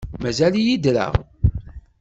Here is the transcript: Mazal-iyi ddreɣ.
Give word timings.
Mazal-iyi 0.21 0.75
ddreɣ. 0.77 1.13